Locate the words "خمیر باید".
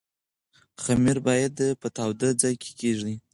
0.83-1.55